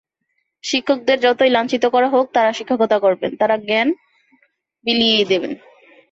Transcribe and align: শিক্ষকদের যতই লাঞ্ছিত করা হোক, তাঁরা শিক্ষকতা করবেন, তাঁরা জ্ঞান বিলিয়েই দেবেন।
শিক্ষকদের 0.63 1.17
যতই 1.19 1.49
লাঞ্ছিত 1.49 1.83
করা 1.85 2.07
হোক, 2.09 2.25
তাঁরা 2.33 2.51
শিক্ষকতা 2.53 2.97
করবেন, 2.99 3.31
তাঁরা 3.35 3.55
জ্ঞান 3.57 3.87
বিলিয়েই 4.85 5.25
দেবেন। 5.25 5.53